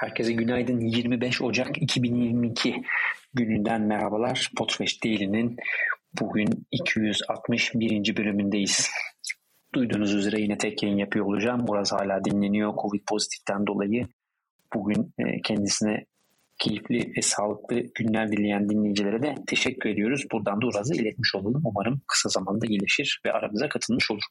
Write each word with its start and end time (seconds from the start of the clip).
Herkese 0.00 0.32
günaydın. 0.32 0.80
25 0.80 1.42
Ocak 1.42 1.82
2022 1.82 2.82
gününden 3.34 3.82
merhabalar. 3.82 4.50
Potfresh 4.56 5.04
Daily'nin 5.04 5.56
bugün 6.20 6.66
261. 6.72 8.16
bölümündeyiz. 8.16 8.90
Duyduğunuz 9.74 10.14
üzere 10.14 10.40
yine 10.40 10.58
tek 10.58 10.82
yayın 10.82 10.96
yapıyor 10.96 11.26
olacağım. 11.26 11.64
Burası 11.68 11.96
hala 11.96 12.24
dinleniyor 12.24 12.74
Covid 12.82 13.00
pozitiften 13.08 13.66
dolayı. 13.66 14.08
Bugün 14.74 15.14
e, 15.18 15.42
kendisine 15.42 16.04
keyifli 16.58 17.12
ve 17.16 17.22
sağlıklı 17.22 17.82
günler 17.94 18.32
dileyen 18.32 18.68
dinleyicilere 18.68 19.22
de 19.22 19.34
teşekkür 19.46 19.90
ediyoruz. 19.90 20.24
Buradan 20.32 20.62
da 20.62 20.66
Uraz'ı 20.66 20.94
iletmiş 20.94 21.34
olalım. 21.34 21.62
Umarım 21.64 22.00
kısa 22.06 22.28
zamanda 22.28 22.66
iyileşir 22.66 23.20
ve 23.26 23.32
aramıza 23.32 23.68
katılmış 23.68 24.10
olur. 24.10 24.22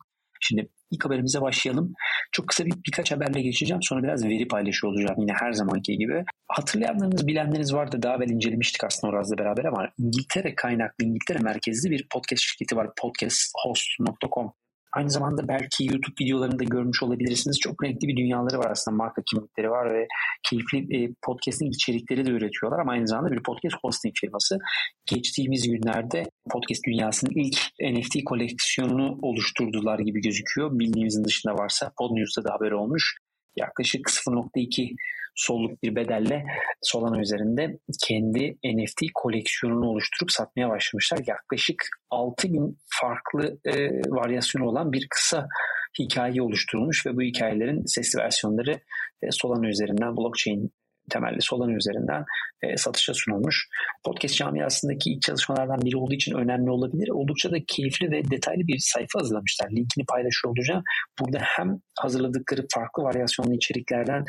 Şimdi 0.42 0.70
ilk 0.92 1.06
haberimize 1.06 1.42
başlayalım. 1.42 1.94
Çok 2.32 2.48
kısa 2.48 2.66
bir 2.66 2.74
birkaç 2.88 3.12
haberle 3.12 3.42
geçeceğim. 3.42 3.84
Sonra 3.84 4.04
biraz 4.04 4.26
veri 4.26 4.48
paylaşıyor 4.48 4.94
olacağım 4.94 5.20
yine 5.20 5.34
her 5.40 5.52
zamanki 5.52 5.98
gibi. 5.98 6.24
Hatırlayanlarınız, 6.48 7.28
bilenleriniz 7.28 7.74
vardı. 7.74 8.00
Daha 8.04 8.16
evvel 8.16 8.30
incelemiştik 8.30 8.84
aslında 8.84 9.14
Oraz'la 9.14 9.38
beraber 9.38 9.66
ama 9.66 9.90
İngiltere 9.98 10.56
kaynaklı, 10.56 11.06
İngiltere 11.06 11.40
merkezli 11.40 11.92
bir 11.92 12.08
podcast 12.14 12.44
şirketi 12.44 12.76
var. 12.76 12.88
Podcasthost.com. 13.02 14.65
Aynı 14.96 15.10
zamanda 15.10 15.48
belki 15.48 15.86
YouTube 15.86 16.16
videolarında 16.22 16.64
görmüş 16.64 17.04
olabilirsiniz. 17.04 17.60
Çok 17.60 17.84
renkli 17.84 18.08
bir 18.08 18.18
dünyaları 18.18 18.60
var 18.60 18.72
aslında. 18.72 18.98
Marka 18.98 19.22
kimlikleri 19.32 19.70
var 19.70 19.94
ve 19.94 20.08
keyifli 20.50 20.78
e, 20.98 21.14
podcasting 21.26 21.74
içerikleri 21.74 22.26
de 22.26 22.30
üretiyorlar 22.30 22.80
ama 22.80 22.92
aynı 22.92 23.08
zamanda 23.08 23.32
bir 23.32 23.44
podcast 23.44 23.76
hosting 23.82 24.16
firması. 24.22 24.58
Geçtiğimiz 25.06 25.68
günlerde 25.68 26.24
podcast 26.52 26.82
dünyasının 26.88 27.32
ilk 27.36 27.58
NFT 27.82 28.16
koleksiyonunu 28.26 29.18
oluşturdular 29.22 30.00
gibi 30.00 30.22
gözüküyor. 30.22 30.80
Bildiğimizin 30.80 31.24
dışında 31.24 31.54
varsa 31.54 31.92
Podnews'da 31.98 32.44
da 32.44 32.54
haber 32.54 32.72
olmuş. 32.72 33.18
Yaklaşık 33.56 34.10
0.2 34.10 34.96
solluk 35.36 35.84
bir 35.84 35.96
bedelle 35.96 36.46
Solana 36.82 37.22
üzerinde 37.22 37.80
kendi 38.08 38.58
NFT 38.66 39.02
koleksiyonunu 39.14 39.90
oluşturup 39.90 40.32
satmaya 40.32 40.70
başlamışlar. 40.70 41.20
Yaklaşık 41.28 41.84
6000 42.10 42.78
farklı 43.02 43.60
e, 43.66 43.90
varyasyonu 44.10 44.68
olan 44.68 44.92
bir 44.92 45.08
kısa 45.10 45.48
hikaye 46.00 46.42
oluşturulmuş 46.42 47.06
ve 47.06 47.16
bu 47.16 47.22
hikayelerin 47.22 47.86
sesli 47.86 48.20
versiyonları 48.20 48.80
e, 49.22 49.32
Solana 49.32 49.68
üzerinden 49.70 50.18
blockchain 50.18 50.72
temelli 51.10 51.42
Solana 51.42 51.74
üzerinden 51.74 52.26
e, 52.62 52.78
satışa 52.78 53.14
sunulmuş. 53.14 53.68
Podcast 54.06 54.36
camiasındaki 54.36 55.12
ilk 55.12 55.22
çalışmalardan 55.22 55.82
biri 55.82 55.98
olduğu 55.98 56.14
için 56.14 56.36
önemli 56.36 56.72
olabilir. 56.72 57.10
Oldukça 57.10 57.52
da 57.52 57.58
keyifli 57.68 58.12
ve 58.12 58.32
detaylı 58.32 58.68
bir 58.68 58.78
sayfa 58.80 59.20
hazırlamışlar. 59.20 59.70
Linkini 59.70 60.06
paylaşıyor 60.06 60.54
olacağım. 60.58 60.84
Burada 61.20 61.40
hem 61.42 61.80
hazırladıkları 62.00 62.66
farklı 62.74 63.04
varyasyonlu 63.04 63.54
içeriklerden 63.54 64.26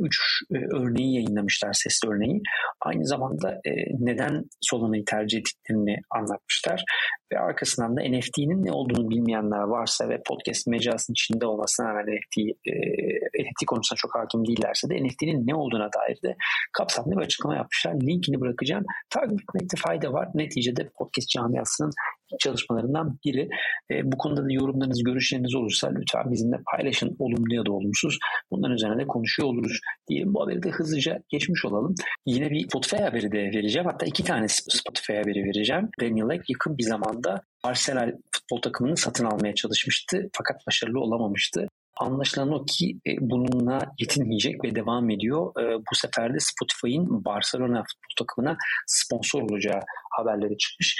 3 0.00 0.18
e, 0.50 0.58
e, 0.58 0.66
örneği 0.72 1.14
yayınlamışlar, 1.14 1.72
sesli 1.72 2.08
örneği. 2.08 2.40
Aynı 2.80 3.06
zamanda 3.06 3.50
e, 3.52 3.70
neden 3.98 4.44
Solana'yı 4.60 5.04
tercih 5.04 5.38
ettiklerini 5.38 5.96
anlatmışlar. 6.10 6.84
Ve 7.32 7.38
arkasından 7.38 7.96
da 7.96 8.00
NFT'nin 8.00 8.64
ne 8.64 8.72
olduğunu 8.72 9.10
bilmeyenler 9.10 9.62
varsa 9.62 10.08
ve 10.08 10.22
podcast 10.26 10.66
mecrasının 10.66 11.14
içinde 11.14 11.46
olmasına 11.46 11.88
rağmen 11.88 12.06
NFT, 12.06 12.38
e, 12.66 12.72
NFT 13.42 13.66
konusuna 13.66 13.96
çok 13.96 14.14
hakim 14.14 14.46
değillerse 14.46 14.88
de 14.90 15.04
NFT'nin 15.04 15.46
ne 15.46 15.54
olduğuna 15.54 15.88
dair 15.92 16.22
de 16.24 16.36
kapsamlı 16.72 17.16
bir 17.16 17.22
açıklama 17.22 17.56
yapmışlar. 17.56 17.94
Linkini 17.94 18.40
bırakacağım. 18.40 18.84
Takip 19.10 19.40
etmekte 19.42 19.76
fayda 19.76 20.12
var. 20.12 20.28
Neticede 20.34 20.88
podcast 20.98 21.28
camiasının 21.28 21.90
çalışmalarından 22.38 23.18
biri. 23.24 23.48
E, 23.90 24.12
bu 24.12 24.16
konuda 24.18 24.44
da 24.44 24.52
yorumlarınız, 24.52 25.02
görüşleriniz 25.04 25.54
olursa 25.54 25.88
lütfen 25.88 26.32
bizimle 26.32 26.56
paylaşın. 26.72 27.16
Olumlu 27.18 27.54
ya 27.54 27.66
da 27.66 27.72
olumsuz. 27.72 28.18
Bunların 28.50 28.74
üzerine 28.74 28.98
de 28.98 29.06
konuşuyor 29.06 29.48
oluruz. 29.48 29.80
Diyelim 30.08 30.34
bu 30.34 30.42
haberi 30.42 30.62
de 30.62 30.70
hızlıca 30.70 31.22
geçmiş 31.28 31.64
olalım. 31.64 31.94
Yine 32.26 32.50
bir 32.50 32.68
Spotify 32.68 33.02
haberi 33.02 33.32
de 33.32 33.38
vereceğim. 33.38 33.88
Hatta 33.88 34.06
iki 34.06 34.24
tane 34.24 34.48
Spotify 34.48 35.12
haberi 35.12 35.44
vereceğim. 35.44 35.88
Daniel 36.00 36.30
Ek 36.30 36.44
yakın 36.48 36.78
bir 36.78 36.82
zamanda 36.82 37.42
Arsenal 37.64 38.12
futbol 38.32 38.60
takımını 38.62 38.96
satın 38.96 39.24
almaya 39.24 39.54
çalışmıştı 39.54 40.30
fakat 40.32 40.66
başarılı 40.66 41.00
olamamıştı. 41.00 41.68
Anlaşılan 41.96 42.52
o 42.52 42.64
ki 42.64 43.00
e, 43.06 43.10
bununla 43.20 43.80
yetinmeyecek 43.98 44.64
ve 44.64 44.74
devam 44.74 45.10
ediyor. 45.10 45.52
E, 45.60 45.78
bu 45.78 45.94
sefer 45.94 46.34
de 46.34 46.38
Spotify'ın 46.40 47.24
Barcelona 47.24 47.84
futbol 47.84 48.14
takımına 48.18 48.56
sponsor 48.86 49.42
olacağı 49.42 49.80
haberleri 50.10 50.58
çıkmış. 50.58 50.96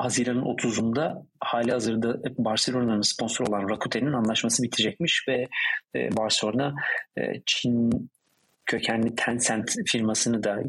Haziran'ın 0.00 0.42
30'unda 0.42 1.26
hali 1.40 1.72
hazırda 1.72 2.16
Barcelona'nın 2.38 3.00
sponsor 3.00 3.46
olan 3.46 3.68
Rakuten'in 3.68 4.12
anlaşması 4.12 4.62
bitecekmiş 4.62 5.24
ve 5.28 5.48
e, 5.94 6.16
Barcelona 6.16 6.74
e, 7.18 7.22
Çin 7.46 8.10
kökenli 8.66 9.14
Tencent 9.14 9.74
firmasını 9.86 10.44
da 10.44 10.62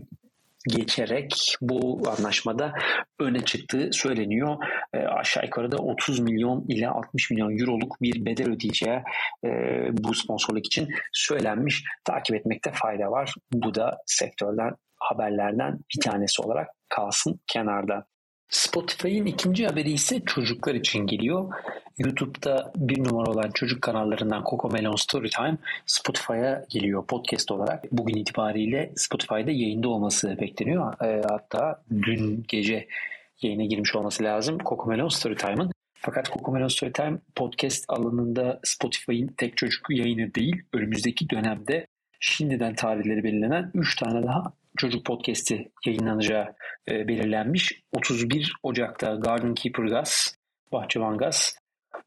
geçerek 0.68 1.56
bu 1.62 2.02
anlaşmada 2.10 2.74
öne 3.20 3.46
çıktığı 3.46 3.90
söyleniyor. 3.92 4.58
E, 4.94 4.98
aşağı 4.98 5.44
yukarı 5.44 5.72
da 5.72 5.78
30 5.78 6.20
milyon 6.20 6.66
ile 6.68 6.90
60 6.90 7.32
milyon 7.32 7.60
euroluk 7.60 8.02
bir 8.02 8.26
bedel 8.26 8.50
ödeyeceği 8.50 9.00
e, 9.46 9.50
bu 9.92 10.14
sponsorluk 10.14 10.66
için 10.66 10.90
söylenmiş. 11.14 11.84
Takip 12.04 12.36
etmekte 12.36 12.72
fayda 12.74 13.12
var. 13.12 13.34
Bu 13.54 13.76
da 13.76 13.98
sektörden 14.06 14.76
haberlerden 14.96 15.80
bir 15.96 16.02
tanesi 16.02 16.42
olarak 16.42 16.68
kalsın 16.90 17.40
kenarda. 17.48 18.11
Spotify'ın 18.52 19.26
ikinci 19.26 19.68
haberi 19.68 19.92
ise 19.92 20.22
çocuklar 20.26 20.76
için 20.76 21.08
geliyor. 21.08 21.54
YouTube'da 21.98 22.72
bir 22.76 23.04
numara 23.04 23.32
olan 23.32 23.52
çocuk 23.52 23.82
kanallarından 23.82 24.44
Cocomelon 24.50 24.96
Storytime 24.96 25.58
Spotify'a 25.86 26.66
geliyor 26.70 27.06
podcast 27.08 27.52
olarak. 27.52 27.92
Bugün 27.92 28.16
itibariyle 28.16 28.92
Spotify'da 28.96 29.52
yayında 29.52 29.90
olması 29.90 30.38
bekleniyor. 30.42 31.02
E, 31.04 31.22
hatta 31.30 31.84
dün 31.90 32.46
gece 32.48 32.88
yayına 33.42 33.64
girmiş 33.64 33.96
olması 33.96 34.24
lazım 34.24 34.58
Cocomelon 34.66 35.08
Storytime'ın. 35.08 35.72
Fakat 35.94 36.34
Cocomelon 36.34 36.68
Storytime 36.68 37.18
podcast 37.36 37.86
alanında 37.88 38.60
Spotify'ın 38.64 39.28
tek 39.28 39.58
çocuk 39.58 39.90
yayını 39.90 40.36
değil, 40.36 40.62
önümüzdeki 40.74 41.30
dönemde 41.30 41.88
şimdiden 42.20 42.76
tarihleri 42.76 43.24
belirlenen 43.24 43.72
3 43.74 43.96
tane 43.96 44.24
daha 44.24 44.54
çocuk 44.78 45.06
podcast'i 45.06 45.72
yayınlanacağı 45.86 46.56
e, 46.90 47.08
belirlenmiş. 47.08 47.82
31 47.94 48.54
Ocak'ta 48.64 49.16
Garden 49.16 49.54
Keeper 49.54 49.84
Gas, 49.84 50.36
Bahçıvan 50.72 51.18
Gas, 51.18 51.54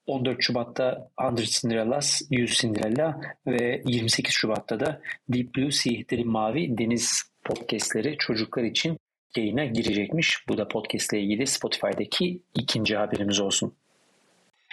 14 0.06 0.42
Şubat'ta 0.42 1.10
100 1.36 1.50
Cinderellas, 1.50 2.22
100 2.30 2.54
Cinderella 2.54 3.20
ve 3.46 3.82
28 3.86 4.34
Şubat'ta 4.34 4.80
da 4.80 5.00
Deep 5.28 5.56
Blue 5.56 5.70
Sea, 5.70 5.92
Derin 6.10 6.28
Mavi 6.28 6.78
Deniz 6.78 7.22
podcastleri 7.44 8.16
çocuklar 8.18 8.62
için 8.62 8.98
yayına 9.36 9.64
girecekmiş. 9.64 10.44
Bu 10.48 10.58
da 10.58 10.68
podcast 10.68 11.12
ile 11.12 11.20
ilgili 11.20 11.46
Spotify'daki 11.46 12.42
ikinci 12.54 12.96
haberimiz 12.96 13.40
olsun. 13.40 13.74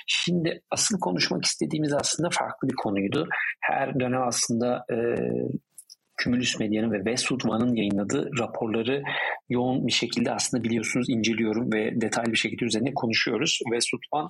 Şimdi 0.08 0.62
asıl 0.72 1.00
konuşmak 1.00 1.46
istediğimiz 1.46 1.94
aslında 1.94 2.30
farklı 2.30 2.70
bir 2.70 2.76
konuydu. 2.76 3.28
Her 3.60 4.00
dönem 4.00 4.22
aslında 4.22 4.86
e, 4.92 4.96
Cumulus 6.24 6.60
Medya'nın 6.60 6.92
ve 6.92 6.98
Westwood 6.98 7.42
One'ın 7.52 7.76
yayınladığı 7.76 8.30
raporları 8.40 9.04
yoğun 9.50 9.88
bir 9.88 9.92
şekilde 9.92 10.32
aslında 10.32 10.64
biliyorsunuz 10.64 11.10
inceliyorum 11.10 11.74
ve 11.74 12.02
detaylı 12.02 12.32
bir 12.32 12.38
şekilde 12.38 12.66
üzerine 12.66 12.94
konuşuyoruz. 12.94 13.60
Westwood 13.64 14.04
One 14.12 14.28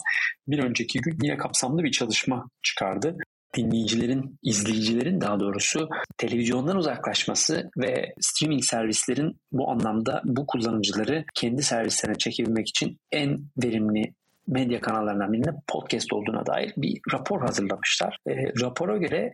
bir 0.47 0.59
önceki 0.59 0.99
gün 1.01 1.17
yine 1.23 1.37
kapsamlı 1.37 1.83
bir 1.83 1.91
çalışma 1.91 2.49
çıkardı 2.63 3.17
dinleyicilerin, 3.57 4.39
izleyicilerin 4.43 5.21
daha 5.21 5.39
doğrusu 5.39 5.89
televizyondan 6.17 6.77
uzaklaşması 6.77 7.69
ve 7.77 8.13
streaming 8.19 8.63
servislerin 8.63 9.35
bu 9.51 9.69
anlamda 9.71 10.21
bu 10.25 10.45
kullanıcıları 10.45 11.25
kendi 11.33 11.63
servislerine 11.63 12.17
çekebilmek 12.17 12.69
için 12.69 12.97
en 13.11 13.39
verimli 13.63 14.13
medya 14.47 14.81
kanallarından 14.81 15.33
birine 15.33 15.53
podcast 15.67 16.13
olduğuna 16.13 16.45
dair 16.45 16.73
bir 16.77 16.99
rapor 17.13 17.41
hazırlamışlar. 17.41 18.17
E, 18.29 18.33
rapora 18.61 18.97
göre 18.97 19.33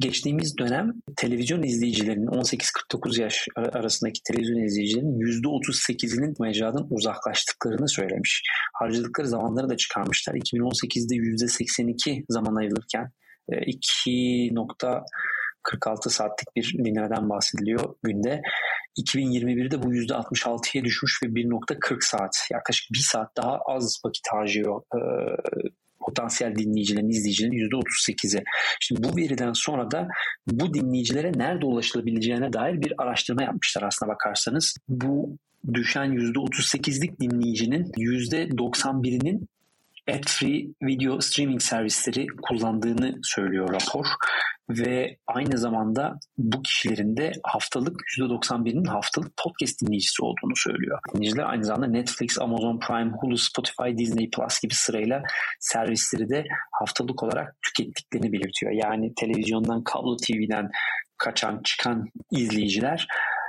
geçtiğimiz 0.00 0.58
dönem 0.58 0.92
televizyon 1.16 1.62
izleyicilerinin 1.62 2.26
18-49 2.26 3.22
yaş 3.22 3.46
arasındaki 3.56 4.22
televizyon 4.22 4.64
izleyicilerinin 4.64 5.42
%38'inin 5.42 6.34
mecradan 6.40 6.86
uzaklaştıklarını 6.90 7.88
söylemiş. 7.88 8.42
Harcadıkları 8.74 9.28
zamanları 9.28 9.68
da 9.68 9.76
çıkarmışlar. 9.76 10.34
2018'de 10.34 11.14
%82 11.14 12.24
zaman 12.28 12.54
ayrılırken 12.54 13.10
2.46 13.50 16.06
e, 16.06 16.10
saatlik 16.10 16.56
bir 16.56 16.74
dinlemeden 16.78 17.30
bahsediliyor 17.30 17.94
günde. 18.02 18.42
2021'de 18.98 19.82
bu 19.82 19.94
%66'ya 19.94 20.84
düşmüş 20.84 21.22
ve 21.22 21.26
1.40 21.26 21.96
saat 22.00 22.36
yaklaşık 22.52 22.92
bir 22.92 23.06
saat 23.12 23.36
daha 23.36 23.58
az 23.66 24.00
vakit 24.04 24.24
harcıyor 24.32 24.82
e, 24.94 25.00
potansiyel 26.10 26.54
dinleyicilerin, 26.54 27.08
izleyicilerin 27.08 27.52
%38'i. 27.52 28.42
Şimdi 28.80 29.02
bu 29.02 29.16
veriden 29.16 29.52
sonra 29.52 29.90
da 29.90 30.08
bu 30.46 30.74
dinleyicilere 30.74 31.32
nerede 31.36 31.66
ulaşılabileceğine 31.66 32.52
dair 32.52 32.82
bir 32.82 32.92
araştırma 32.98 33.42
yapmışlar 33.42 33.82
aslına 33.82 34.12
bakarsanız. 34.12 34.76
Bu 34.88 35.36
düşen 35.74 36.12
%38'lik 36.12 37.20
dinleyicinin 37.20 37.84
%91'inin 37.84 39.48
ad-free 40.10 40.66
video 40.82 41.20
streaming 41.20 41.62
servisleri 41.62 42.26
kullandığını 42.42 43.18
söylüyor 43.22 43.68
rapor. 43.68 44.06
ve 44.70 45.16
aynı 45.26 45.58
zamanda 45.58 46.14
bu 46.38 46.62
kişilerin 46.62 47.16
de 47.16 47.32
haftalık 47.44 48.00
%91'inin 48.18 48.84
haftalık 48.84 49.36
podcast 49.36 49.80
dinleyicisi 49.80 50.22
olduğunu 50.22 50.56
söylüyor. 50.56 50.98
Dinleyiciler 51.14 51.44
aynı 51.44 51.64
zamanda 51.64 51.86
Netflix, 51.86 52.38
Amazon 52.38 52.78
Prime, 52.78 53.12
Hulu, 53.20 53.38
Spotify, 53.38 53.98
Disney 53.98 54.30
Plus 54.30 54.60
gibi 54.60 54.74
sırayla 54.74 55.22
servisleri 55.60 56.28
de 56.28 56.44
haftalık 56.72 57.22
olarak 57.22 57.56
tükettiklerini 57.62 58.32
belirtiyor. 58.32 58.72
Yani 58.72 59.14
televizyondan, 59.14 59.84
kablo 59.84 60.16
TV'den 60.16 60.70
kaçan, 61.18 61.60
çıkan 61.64 62.08
izleyiciler 62.30 63.06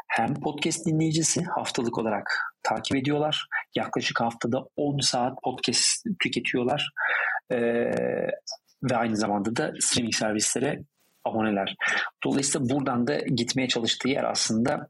hem 0.07 0.33
podcast 0.33 0.85
dinleyicisi 0.85 1.43
haftalık 1.43 1.97
olarak 1.97 2.50
takip 2.63 2.97
ediyorlar. 2.97 3.47
Yaklaşık 3.75 4.21
haftada 4.21 4.63
10 4.75 4.99
saat 4.99 5.33
podcast 5.43 6.05
tüketiyorlar. 6.23 6.91
Ee, 7.51 7.91
ve 8.83 8.95
aynı 8.95 9.17
zamanda 9.17 9.55
da 9.55 9.73
streaming 9.79 10.13
servislere 10.13 10.83
aboneler. 11.25 11.75
Dolayısıyla 12.23 12.69
buradan 12.69 13.07
da 13.07 13.17
gitmeye 13.17 13.67
çalıştığı 13.67 14.09
yer 14.09 14.23
aslında 14.23 14.89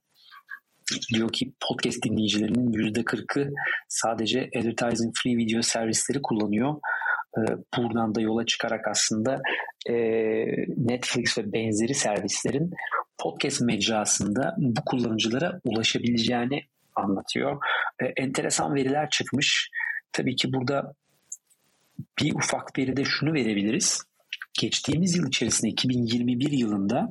diyor 1.13 1.31
ki 1.31 1.53
podcast 1.69 2.03
dinleyicilerinin 2.03 2.71
%40'ı 2.71 3.50
sadece 3.88 4.50
advertising 4.57 5.13
free 5.23 5.38
video 5.38 5.62
servisleri 5.62 6.21
kullanıyor. 6.21 6.75
Ee, 7.38 7.41
buradan 7.77 8.15
da 8.15 8.21
yola 8.21 8.45
çıkarak 8.45 8.88
aslında 8.88 9.41
e, 9.89 9.94
Netflix 10.77 11.38
ve 11.38 11.53
benzeri 11.53 11.94
servislerin 11.94 12.71
podcast 13.18 13.62
mecrasında 13.62 14.56
bu 14.57 14.81
kullanıcılara 14.85 15.59
ulaşabileceğini 15.63 16.63
anlatıyor. 17.03 17.57
E, 18.01 18.06
enteresan 18.06 18.75
veriler 18.75 19.09
çıkmış. 19.09 19.69
Tabii 20.13 20.36
ki 20.36 20.53
burada 20.53 20.94
bir 22.21 22.36
ufak 22.36 22.77
veri 22.77 22.98
de 22.98 23.03
şunu 23.06 23.33
verebiliriz. 23.33 24.03
Geçtiğimiz 24.59 25.15
yıl 25.15 25.27
içerisinde 25.27 25.71
2021 25.71 26.51
yılında 26.51 27.09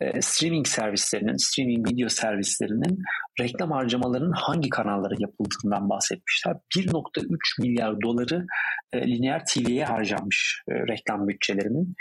e, 0.00 0.22
streaming 0.22 0.66
servislerinin, 0.66 1.36
streaming 1.36 1.90
video 1.90 2.08
servislerinin 2.08 2.98
reklam 3.40 3.70
harcamalarının 3.70 4.32
hangi 4.32 4.68
kanallara 4.68 5.14
yapıldığından 5.18 5.90
bahsetmişler. 5.90 6.56
1.3 6.76 7.62
milyar 7.62 8.00
doları 8.00 8.46
e, 8.92 9.06
lineer 9.06 9.44
TV'ye 9.44 9.84
harcanmış 9.84 10.62
e, 10.68 10.74
reklam 10.74 11.28
bütçelerinin. 11.28 11.94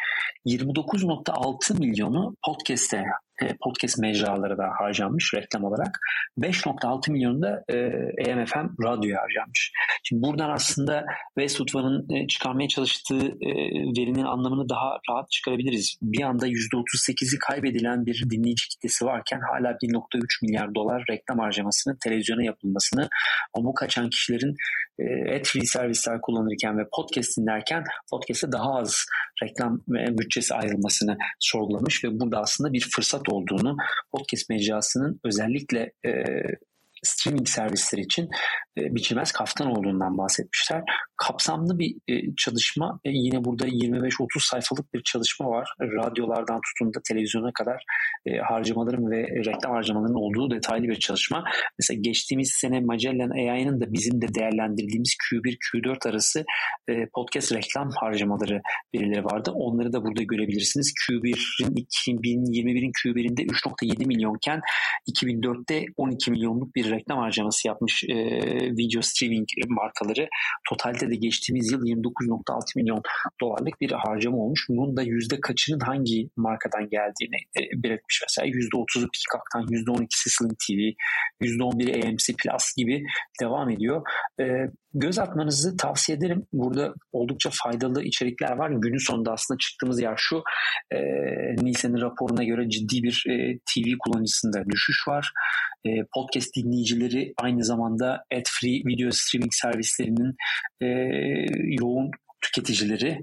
29.6 0.46 1.80
milyonu 1.80 2.36
podcast'e 2.46 3.04
podcast 3.64 4.00
mecraları 4.00 4.58
da 4.58 4.70
harcanmış 4.80 5.34
reklam 5.36 5.64
olarak. 5.64 6.00
5.6 6.40 7.12
milyon 7.12 7.42
da 7.42 7.64
e, 7.70 7.76
EMFM 8.28 8.68
radyoya 8.84 9.22
harcanmış. 9.22 9.72
Şimdi 10.04 10.22
buradan 10.22 10.50
aslında 10.50 11.06
Westwood'un 11.40 12.16
e, 12.16 12.28
çıkarmaya 12.28 12.68
çalıştığı 12.68 13.28
e, 13.28 13.52
verinin 13.98 14.24
anlamını 14.24 14.70
daha 14.70 14.98
rahat 15.10 15.32
çıkarabiliriz. 15.32 15.98
Bir 16.02 16.24
anda 16.24 16.48
%38'i 16.48 17.40
kaybedilen 17.40 18.06
bir 18.06 18.24
dinleyici 18.30 18.70
kitlesi 18.70 19.06
varken 19.06 19.40
hala 19.52 19.72
1.3 19.72 20.46
milyar 20.46 20.76
dolar 20.76 21.04
reklam 21.12 21.40
harcamasının 21.40 21.98
televizyona 22.04 22.44
yapılmasını 22.44 23.10
ama 23.54 23.66
bu 23.66 23.74
kaçan 23.74 24.10
kişilerin 24.10 24.56
e, 25.00 25.36
ad 25.36 25.44
free 25.44 25.66
servisler 25.66 26.22
kullanırken 26.22 26.78
ve 26.78 26.84
podcast 26.96 27.38
dinlerken 27.38 27.84
podcast'e 28.12 28.52
daha 28.52 28.76
az 28.76 29.06
reklam 29.44 29.82
bütçesi 29.88 30.54
ayrılmasını 30.56 31.18
sorgulamış 31.40 32.04
ve 32.04 32.20
burada 32.20 32.40
aslında 32.40 32.74
bir 32.74 32.90
fırsat 32.96 33.30
olduğunu 33.30 33.78
podcast 34.12 34.50
mecrasının 34.50 35.20
özellikle 35.24 35.94
e, 36.06 36.12
streaming 37.04 37.48
servisleri 37.48 38.02
için 38.02 38.30
e, 38.78 38.96
biçilmez 38.96 39.32
kaftan 39.32 39.68
olduğundan 39.68 40.18
bahsetmişler. 40.18 40.84
Kapsamlı 41.18 41.80
bir 41.80 41.96
e, 42.08 42.36
çalışma 42.38 43.00
e, 43.06 43.10
yine 43.10 43.46
burada 43.46 43.68
25-30 43.68 44.50
sayfalık 44.50 44.94
bir 44.94 45.04
çalışma 45.04 45.50
var. 45.50 45.70
Radyolardan 45.82 46.60
tutun 46.62 46.94
da 46.94 47.00
televizyona 47.08 47.52
kadar 47.54 47.84
e, 48.26 48.38
harcamaların 48.38 49.12
ve 49.12 49.28
reklam 49.46 49.74
harcamaların 49.74 50.16
olduğu 50.16 50.52
detaylı 50.52 50.88
bir 50.88 51.00
çalışma. 51.00 51.44
Mesela 51.80 52.00
geçtiğimiz 52.02 52.52
sene 52.52 52.80
Magellan 52.80 53.30
AI'nın 53.30 53.82
da 53.82 53.94
bizim 53.94 54.22
de 54.22 54.34
değerlendirdiğimiz 54.34 55.16
Q1-Q4 55.32 56.10
arası 56.10 56.46
e, 56.90 56.94
podcast 57.16 57.54
reklam 57.54 57.90
harcamaları 57.96 58.62
verileri 58.96 59.26
vardı. 59.26 59.52
Onları 59.54 59.94
da 59.94 60.04
burada 60.04 60.24
görebilirsiniz. 60.24 60.94
Q1'in 61.10 61.76
2021'in 61.76 62.92
Q1'inde 62.92 63.46
3.7 63.46 64.06
milyonken 64.06 64.62
2004'te 65.12 65.86
12 65.98 66.32
milyonluk 66.32 66.76
bir 66.76 66.89
reklam 66.90 67.20
harcaması 67.20 67.68
yapmış 67.68 68.04
e, 68.04 68.16
video 68.78 69.02
streaming 69.02 69.48
markaları. 69.68 70.28
Totalde 70.70 71.10
de 71.12 71.16
geçtiğimiz 71.16 71.72
yıl 71.72 71.82
29.6 71.82 72.62
milyon 72.76 73.02
dolarlık 73.42 73.82
bir 73.82 73.92
harcama 73.92 74.38
olmuş. 74.38 74.66
Bunun 74.70 74.98
da 74.98 75.02
yüzde 75.02 75.42
kaçının 75.42 75.80
hangi 75.80 76.30
markadan 76.38 76.90
geldiğini 76.90 77.40
e, 77.60 77.84
belirtmiş. 77.84 78.22
Mesela 78.24 78.48
%30'u 78.48 79.08
Peacock'tan, 79.16 79.64
%12'si 79.64 80.30
Sling 80.30 80.58
TV, 80.68 80.80
%11'i 81.46 82.08
AMC 82.08 82.34
Plus 82.44 82.74
gibi 82.78 83.04
devam 83.42 83.70
ediyor. 83.70 84.02
E, 84.40 84.44
göz 84.94 85.20
atmanızı 85.20 85.78
tavsiye 85.78 86.18
ederim. 86.18 86.46
Burada 86.54 86.94
oldukça 87.12 87.50
faydalı 87.64 88.04
içerikler 88.04 88.52
var. 88.52 88.70
Günün 88.70 89.06
sonunda 89.08 89.32
aslında 89.32 89.58
çıktığımız 89.58 90.02
yer 90.02 90.14
şu. 90.18 90.44
E, 90.92 90.98
Nielsen'in 91.64 92.02
raporuna 92.02 92.44
göre 92.44 92.70
ciddi 92.70 93.04
bir 93.04 93.24
e, 93.30 93.58
TV 93.58 93.98
kullanıcısında 94.00 94.64
düşüş 94.70 95.08
var. 95.08 95.32
E, 95.86 95.90
podcast 96.14 96.56
dinleyicileri 96.56 97.34
aynı 97.38 97.64
zamanda 97.64 98.24
ad-free 98.34 98.82
video 98.86 99.10
streaming 99.12 99.54
servislerinin 99.54 100.36
e, 100.82 100.88
yoğun 101.82 102.12
tüketicileri 102.42 103.20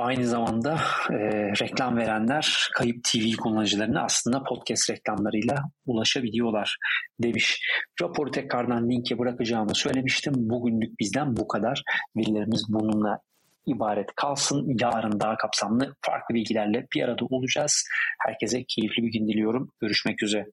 aynı 0.00 0.26
zamanda 0.26 0.80
e, 1.10 1.16
reklam 1.62 1.96
verenler 1.96 2.70
kayıp 2.74 3.04
TV 3.04 3.36
kullanıcılarına 3.42 4.02
aslında 4.02 4.42
podcast 4.42 4.90
reklamlarıyla 4.90 5.56
ulaşabiliyorlar 5.86 6.76
demiş. 7.22 7.60
Raporu 8.02 8.30
tekrardan 8.30 8.90
linke 8.90 9.18
bırakacağımı 9.18 9.74
söylemiştim. 9.74 10.32
Bugünlük 10.36 11.00
bizden 11.00 11.36
bu 11.36 11.48
kadar. 11.48 11.82
Verilerimiz 12.16 12.66
bununla 12.68 13.18
ibaret 13.66 14.14
kalsın. 14.16 14.76
Yarın 14.80 15.20
daha 15.20 15.36
kapsamlı 15.36 15.94
farklı 16.00 16.34
bilgilerle 16.34 16.86
bir 16.94 17.02
arada 17.02 17.24
olacağız. 17.24 17.84
Herkese 18.26 18.64
keyifli 18.64 19.02
bir 19.02 19.12
gün 19.12 19.28
diliyorum. 19.28 19.70
Görüşmek 19.80 20.22
üzere. 20.22 20.46